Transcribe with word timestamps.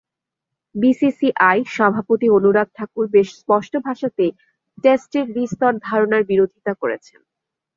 BCCI 0.75 1.59
সভাপতি 1.75 2.27
অনুরাগ 2.37 2.67
ঠাকুর 2.75 3.05
বেশ 3.13 3.27
স্পষ্ট 3.39 3.73
ভাষাতেই 3.87 4.31
টেস্টের 4.83 5.25
দ্বিস্তর 5.35 5.73
ধারণার 5.87 6.23
বিরোধিতা 6.29 6.73
করেছেন। 6.81 7.19